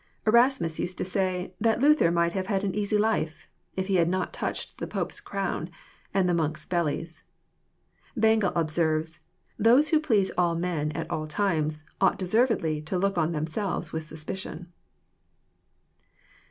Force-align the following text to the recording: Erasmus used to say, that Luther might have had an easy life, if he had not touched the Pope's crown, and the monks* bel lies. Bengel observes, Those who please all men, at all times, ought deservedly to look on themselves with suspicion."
Erasmus 0.25 0.79
used 0.79 0.97
to 0.97 1.05
say, 1.05 1.53
that 1.61 1.79
Luther 1.79 2.09
might 2.09 2.33
have 2.33 2.47
had 2.47 2.63
an 2.63 2.73
easy 2.73 2.97
life, 2.97 3.47
if 3.75 3.85
he 3.85 3.97
had 3.97 4.09
not 4.09 4.33
touched 4.33 4.79
the 4.79 4.87
Pope's 4.87 5.21
crown, 5.21 5.69
and 6.11 6.27
the 6.27 6.33
monks* 6.33 6.65
bel 6.65 6.85
lies. 6.85 7.21
Bengel 8.17 8.51
observes, 8.55 9.19
Those 9.59 9.89
who 9.89 9.99
please 9.99 10.31
all 10.35 10.55
men, 10.55 10.91
at 10.93 11.07
all 11.11 11.27
times, 11.27 11.83
ought 12.01 12.17
deservedly 12.17 12.81
to 12.81 12.97
look 12.97 13.15
on 13.19 13.31
themselves 13.31 13.93
with 13.93 14.03
suspicion." 14.03 14.73